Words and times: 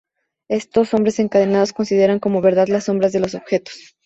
Estos 0.47 0.95
hombres 0.95 1.19
encadenados 1.19 1.73
consideran 1.73 2.17
como 2.17 2.41
verdad 2.41 2.65
las 2.69 2.85
sombras 2.85 3.11
de 3.13 3.19
los 3.19 3.35
objetos. 3.35 3.95